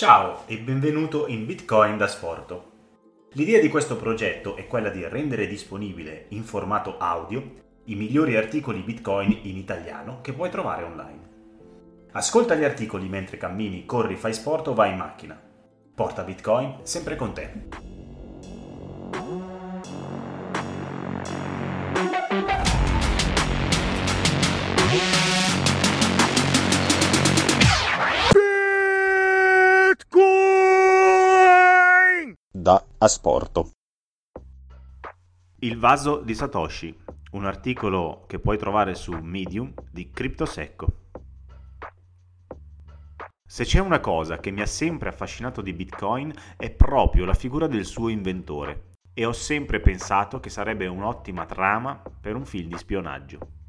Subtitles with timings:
[0.00, 2.70] Ciao e benvenuto in Bitcoin da Sporto.
[3.32, 7.42] L'idea di questo progetto è quella di rendere disponibile in formato audio
[7.84, 11.28] i migliori articoli Bitcoin in italiano che puoi trovare online.
[12.12, 15.38] Ascolta gli articoli mentre cammini, corri, fai sport o vai in macchina.
[15.94, 17.89] Porta Bitcoin sempre con te.
[33.02, 33.70] Asporto.
[35.60, 36.94] Il vaso di Satoshi,
[37.30, 40.86] un articolo che puoi trovare su Medium di CryptoSecco.
[43.42, 47.66] Se c'è una cosa che mi ha sempre affascinato di Bitcoin è proprio la figura
[47.66, 52.76] del suo inventore e ho sempre pensato che sarebbe un'ottima trama per un film di
[52.76, 53.59] spionaggio.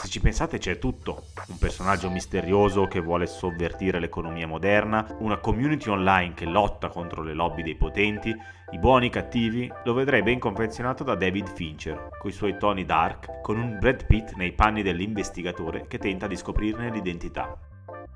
[0.00, 5.90] Se ci pensate c'è tutto, un personaggio misterioso che vuole sovvertire l'economia moderna, una community
[5.90, 8.32] online che lotta contro le lobby dei potenti,
[8.70, 12.84] i buoni e i cattivi, lo vedrei ben confezionato da David Fincher, coi suoi toni
[12.84, 17.58] dark, con un Brad Pitt nei panni dell'investigatore che tenta di scoprirne l'identità.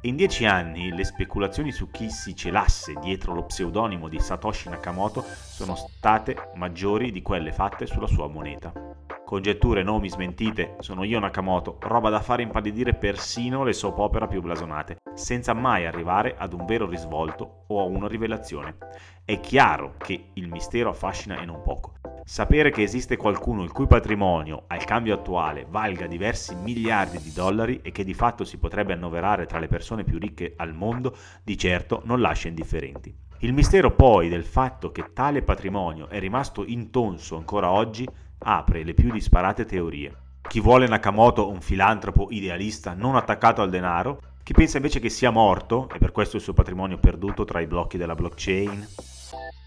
[0.02, 5.24] In dieci anni le speculazioni su chi si celasse dietro lo pseudonimo di Satoshi Nakamoto
[5.24, 8.91] sono state maggiori di quelle fatte sulla sua moneta.
[9.32, 14.42] Congetture, nomi smentite, sono io Nakamoto, roba da fare impallidire persino le soap opera più
[14.42, 18.76] blasonate, senza mai arrivare ad un vero risvolto o a una rivelazione.
[19.24, 21.94] È chiaro che il mistero affascina e non poco.
[22.24, 27.80] Sapere che esiste qualcuno il cui patrimonio al cambio attuale valga diversi miliardi di dollari
[27.82, 31.56] e che di fatto si potrebbe annoverare tra le persone più ricche al mondo, di
[31.56, 33.16] certo non lascia indifferenti.
[33.38, 38.06] Il mistero poi del fatto che tale patrimonio è rimasto intonso ancora oggi
[38.42, 40.14] apre le più disparate teorie.
[40.48, 45.30] Chi vuole Nakamoto un filantropo idealista non attaccato al denaro, chi pensa invece che sia
[45.30, 48.86] morto e per questo il suo patrimonio perduto tra i blocchi della blockchain.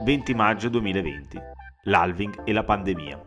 [0.04, 1.40] 20 maggio 2020.
[1.84, 3.24] L'halving e la pandemia.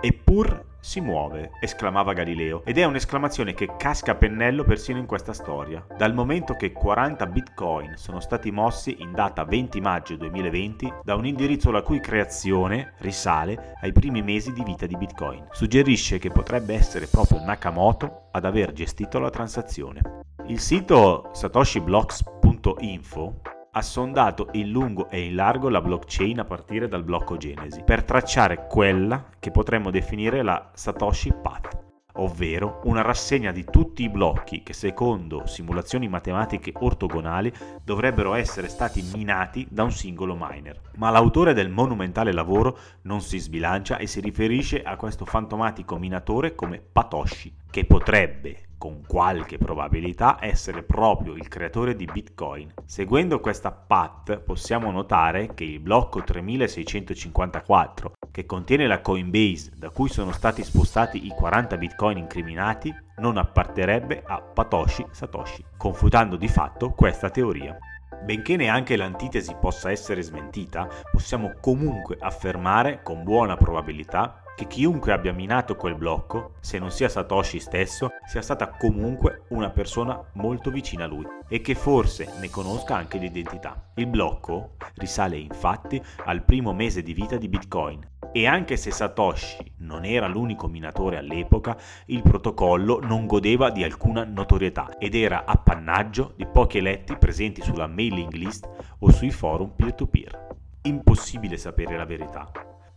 [0.00, 5.32] Eppur si muove, esclamava Galileo, ed è un'esclamazione che casca a pennello persino in questa
[5.32, 11.14] storia, dal momento che 40 bitcoin sono stati mossi in data 20 maggio 2020 da
[11.14, 15.46] un indirizzo la cui creazione risale ai primi mesi di vita di bitcoin.
[15.50, 20.18] Suggerisce che potrebbe essere proprio Nakamoto ad aver gestito la transazione.
[20.46, 27.04] Il sito satoshiblocks.info ha sondato in lungo e in largo la blockchain a partire dal
[27.04, 31.78] blocco Genesi per tracciare quella che potremmo definire la Satoshi Path,
[32.14, 37.52] ovvero una rassegna di tutti i blocchi che secondo simulazioni matematiche ortogonali
[37.84, 40.80] dovrebbero essere stati minati da un singolo miner.
[40.96, 46.56] Ma l'autore del monumentale lavoro non si sbilancia e si riferisce a questo fantomatico minatore
[46.56, 52.72] come Patoshi, che potrebbe, con qualche probabilità essere proprio il creatore di Bitcoin.
[52.86, 60.08] Seguendo questa path possiamo notare che il blocco 3654, che contiene la Coinbase da cui
[60.08, 66.88] sono stati spostati i 40 Bitcoin incriminati, non apparterebbe a Patoshi Satoshi, confutando di fatto
[66.92, 67.76] questa teoria.
[68.24, 75.32] Benché neanche l'antitesi possa essere smentita, possiamo comunque affermare con buona probabilità che chiunque abbia
[75.32, 81.04] minato quel blocco, se non sia Satoshi stesso, sia stata comunque una persona molto vicina
[81.04, 83.90] a lui e che forse ne conosca anche l'identità.
[83.94, 89.72] Il blocco risale infatti al primo mese di vita di Bitcoin e anche se Satoshi
[89.78, 91.74] non era l'unico minatore all'epoca,
[92.06, 97.86] il protocollo non godeva di alcuna notorietà ed era appannaggio di pochi eletti presenti sulla
[97.86, 100.48] mailing list o sui forum peer-to-peer.
[100.82, 102.50] Impossibile sapere la verità,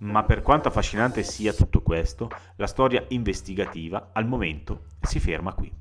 [0.04, 5.72] ma per quanto affascinante sia tutto questo, la storia investigativa al momento si ferma qui.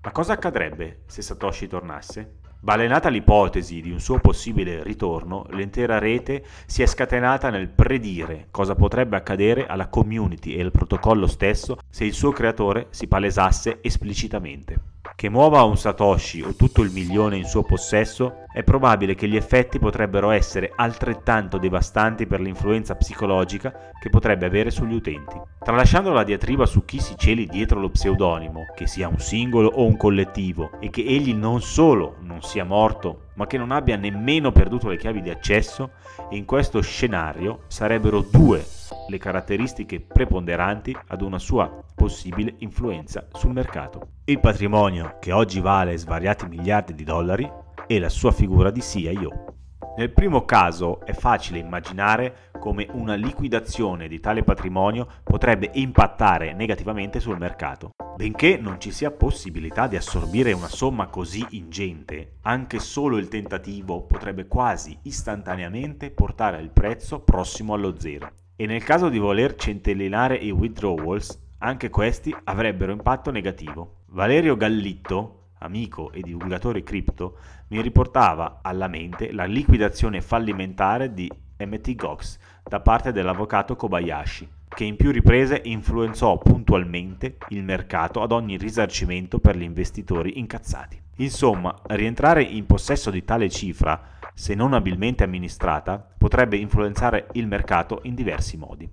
[0.00, 2.36] Ma cosa accadrebbe se Satoshi tornasse?
[2.60, 8.74] Balenata l'ipotesi di un suo possibile ritorno, l'intera rete si è scatenata nel predire cosa
[8.74, 14.97] potrebbe accadere alla community e al protocollo stesso se il suo creatore si palesasse esplicitamente.
[15.18, 19.34] Che muova un Satoshi o tutto il milione in suo possesso, è probabile che gli
[19.34, 25.34] effetti potrebbero essere altrettanto devastanti per l'influenza psicologica che potrebbe avere sugli utenti.
[25.58, 29.84] Tralasciando la diatriba su chi si celi dietro lo pseudonimo, che sia un singolo o
[29.84, 34.52] un collettivo, e che egli non solo non sia morto, ma che non abbia nemmeno
[34.52, 35.90] perduto le chiavi di accesso,
[36.30, 38.64] in questo scenario sarebbero due
[39.08, 44.12] le caratteristiche preponderanti ad una sua possibile influenza sul mercato.
[44.24, 47.50] Il patrimonio, che oggi vale svariati miliardi di dollari,
[47.86, 49.56] e la sua figura di CIO.
[49.96, 57.18] Nel primo caso è facile immaginare come una liquidazione di tale patrimonio potrebbe impattare negativamente
[57.18, 57.90] sul mercato.
[58.14, 64.02] Benché non ci sia possibilità di assorbire una somma così ingente, anche solo il tentativo
[64.02, 68.30] potrebbe quasi istantaneamente portare il prezzo prossimo allo zero.
[68.60, 73.98] E nel caso di voler centellinare i withdrawals, anche questi avrebbero impatto negativo.
[74.06, 77.36] Valerio Gallitto, amico e divulgatore cripto,
[77.68, 84.82] mi riportava alla mente la liquidazione fallimentare di MT Gox da parte dell'avvocato Kobayashi, che
[84.82, 91.00] in più riprese influenzò puntualmente il mercato ad ogni risarcimento per gli investitori incazzati.
[91.18, 97.98] Insomma, rientrare in possesso di tale cifra, se non abilmente amministrata, potrebbe influenzare il mercato
[98.04, 98.88] in diversi modi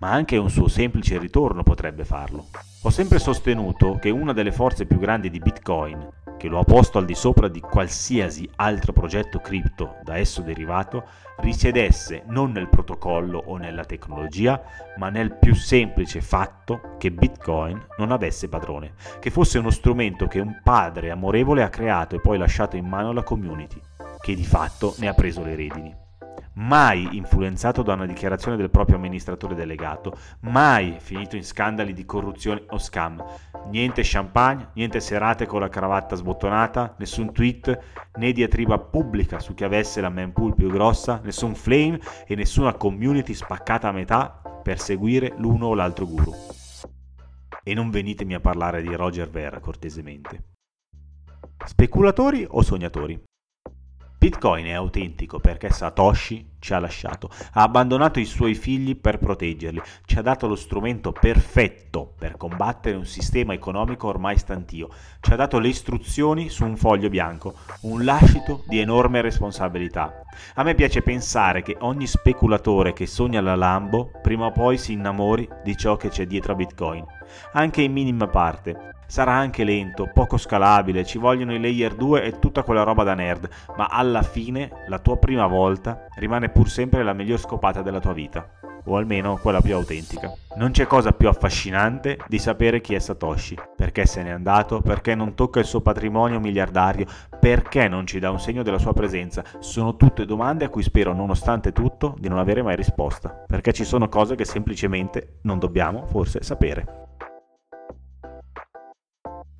[0.00, 2.46] ma anche un suo semplice ritorno potrebbe farlo.
[2.82, 6.98] Ho sempre sostenuto che una delle forze più grandi di Bitcoin, che lo ha posto
[6.98, 11.04] al di sopra di qualsiasi altro progetto cripto da esso derivato,
[11.38, 14.62] risiedesse non nel protocollo o nella tecnologia,
[14.98, 20.38] ma nel più semplice fatto che Bitcoin non avesse padrone, che fosse uno strumento che
[20.38, 23.80] un padre amorevole ha creato e poi lasciato in mano alla community,
[24.28, 25.96] che di fatto ne ha preso le redini
[26.56, 32.64] mai influenzato da una dichiarazione del proprio amministratore delegato, mai finito in scandali di corruzione
[32.70, 33.24] o scam.
[33.68, 39.62] Niente champagne, niente serate con la cravatta sbottonata, nessun tweet né diatriba pubblica su chi
[39.62, 45.32] avesse la mempool più grossa, nessun flame e nessuna community spaccata a metà per seguire
[45.38, 46.34] l'uno o l'altro guru.
[47.62, 50.42] E non venitemi a parlare di Roger Vera cortesemente.
[51.64, 53.26] Speculatori o sognatori?
[54.20, 59.80] Bitcoin è autentico perché Satoshi ci ha lasciato, ha abbandonato i suoi figli per proteggerli,
[60.04, 64.88] ci ha dato lo strumento perfetto per combattere un sistema economico ormai stantio,
[65.20, 70.22] ci ha dato le istruzioni su un foglio bianco, un lascito di enorme responsabilità.
[70.54, 74.92] A me piace pensare che ogni speculatore che sogna la Lambo prima o poi si
[74.92, 77.04] innamori di ciò che c'è dietro a Bitcoin,
[77.52, 82.38] anche in minima parte, Sarà anche lento, poco scalabile, ci vogliono i layer 2 e
[82.38, 87.02] tutta quella roba da nerd, ma alla fine la tua prima volta rimane pur sempre
[87.02, 88.48] la miglior scopata della tua vita,
[88.84, 90.32] o almeno quella più autentica.
[90.56, 95.14] Non c'è cosa più affascinante di sapere chi è Satoshi, perché se n'è andato, perché
[95.14, 97.06] non tocca il suo patrimonio miliardario,
[97.38, 99.44] perché non ci dà un segno della sua presenza.
[99.58, 103.84] Sono tutte domande a cui spero, nonostante tutto, di non avere mai risposta, perché ci
[103.84, 107.06] sono cose che semplicemente non dobbiamo forse sapere.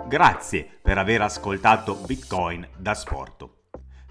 [0.07, 3.58] Grazie per aver ascoltato Bitcoin da Sporto.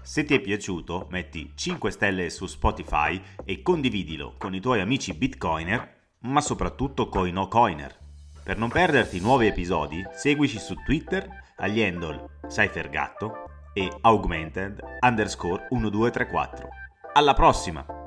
[0.02, 5.14] Se ti è piaciuto, metti 5 stelle su Spotify e condividilo con i tuoi amici
[5.14, 7.96] Bitcoiner, ma soprattutto coi no coiner.
[8.42, 13.32] Per non perderti nuovi episodi, seguici su Twitter agli handle CypherGatto
[13.74, 16.68] e augmented underscore 1234.
[17.12, 17.97] Alla prossima!